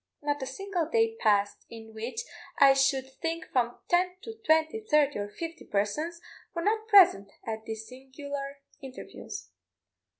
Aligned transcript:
Not 0.23 0.41
a 0.41 0.47
single 0.47 0.87
day 0.89 1.15
passed 1.19 1.63
in 1.69 1.93
which 1.93 2.21
I 2.57 2.73
should 2.73 3.11
think 3.21 3.45
from 3.53 3.77
ten 3.87 4.15
to 4.23 4.33
twenty, 4.43 4.79
thirty, 4.79 5.19
or 5.19 5.29
fifty 5.29 5.63
persons, 5.63 6.19
were 6.55 6.63
not 6.63 6.87
present 6.87 7.29
at 7.45 7.65
these 7.65 7.87
singular 7.87 8.57
interviews. 8.81 9.51